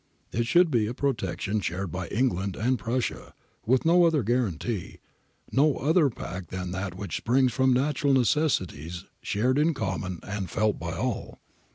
It 0.31 0.47
should 0.47 0.71
be 0.71 0.87
a 0.87 0.95
protection 0.95 1.59
shared 1.59 1.91
by 1.91 2.07
England 2.07 2.55
and 2.55 2.79
Prussia, 2.79 3.35
with 3.67 3.85
no 3.85 4.03
other 4.05 4.23
guarantee, 4.23 4.97
no 5.51 5.75
other 5.77 6.09
pact 6.09 6.49
than 6.49 6.71
that 6.71 6.95
which 6.97 7.17
springs 7.17 7.53
from 7.53 7.71
natural 7.71 8.13
necessities 8.13 9.05
shared 9.21 9.59
in 9.59 9.75
common 9.75 10.19
and 10.23 10.49
felt 10.49 10.79
by 10.79 10.93
all. 10.97 11.37